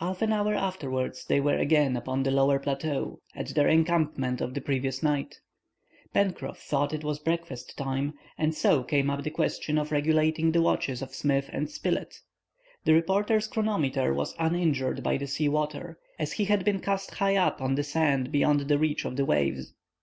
Half 0.00 0.20
an 0.20 0.34
hour 0.34 0.54
afterwards 0.54 1.24
they 1.24 1.40
were 1.40 1.56
again 1.56 1.96
upon 1.96 2.22
the 2.22 2.30
lower 2.30 2.58
plateau, 2.58 3.20
at 3.34 3.48
their 3.54 3.68
encampment 3.68 4.42
of 4.42 4.52
the 4.52 4.60
previous 4.60 5.02
night. 5.02 5.40
Pencroff 6.14 6.58
thought 6.58 6.92
it 6.92 7.02
was 7.04 7.18
breakfast 7.18 7.74
time, 7.78 8.12
and 8.36 8.54
so 8.54 8.82
came 8.84 9.08
up 9.08 9.22
the 9.22 9.30
question 9.30 9.78
of 9.78 9.90
regulating 9.90 10.52
the 10.52 10.60
watches 10.60 11.00
of 11.00 11.14
Smith 11.14 11.48
and 11.54 11.70
Spilett. 11.70 12.20
The 12.84 12.92
reporter's 12.92 13.46
chronometer 13.46 14.12
was 14.12 14.34
uninjured 14.38 15.02
by 15.02 15.16
the 15.16 15.26
sea 15.26 15.48
water, 15.48 15.98
as 16.18 16.32
he 16.34 16.44
had 16.44 16.66
been 16.66 16.80
cast 16.80 17.12
high 17.14 17.36
up 17.36 17.62
on 17.62 17.74
the 17.74 17.82
sand 17.82 18.30
beyond 18.30 18.68
the 18.68 18.76
reach 18.76 19.06
of 19.06 19.16
the 19.16 19.24
waves. 19.24 19.72